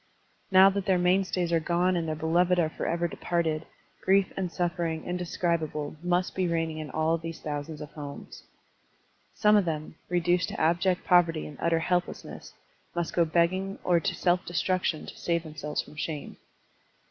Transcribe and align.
Now 0.49 0.67
that 0.71 0.87
their 0.87 0.97
mainstays 0.97 1.51
are 1.53 1.59
gone 1.59 1.95
and 1.95 2.07
their 2.07 2.15
beloved 2.15 2.57
are 2.57 2.69
forever 2.71 3.07
departed, 3.07 3.67
grief 4.01 4.33
and 4.35 4.51
suffering 4.51 5.03
inde 5.03 5.19
scribable 5.19 6.03
must 6.03 6.33
be 6.33 6.47
reigning 6.47 6.79
in 6.79 6.89
all 6.89 7.19
these 7.19 7.39
thousands 7.39 7.81
of 7.81 7.91
homes. 7.91 8.41
Some 9.35 9.55
of 9.55 9.65
them, 9.65 9.93
reduced 10.09 10.49
to 10.49 10.59
abject 10.59 11.03
poverty 11.05 11.45
and 11.45 11.55
utter 11.61 11.81
helplessness, 11.81 12.51
must 12.95 13.13
go 13.13 13.25
begging 13.25 13.33
Digitized 13.33 13.33
by 13.33 13.43
Google 13.43 13.53
A 13.53 13.53
MEMORIAL 13.53 13.73
ADDRESS 13.73 13.83
207 13.83 13.95
or 13.95 13.99
to 13.99 14.15
self 14.15 14.45
destruction 14.47 15.05
to 15.05 15.17
save 15.19 15.43
themselves 15.43 15.81
from 15.83 15.95
shame. 15.95 16.37